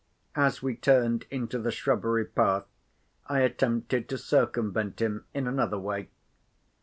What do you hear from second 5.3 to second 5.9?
in another